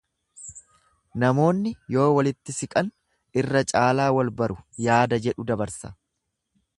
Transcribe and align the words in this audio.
Namoonni 1.23 1.73
yoo 1.97 2.07
walitti 2.15 2.55
siqan 2.61 2.89
irra 3.41 3.63
caalaa 3.73 4.09
wal 4.17 4.35
baru 4.41 4.59
yaada 4.89 5.21
jedhu 5.27 5.47
dabarsa. 5.53 5.93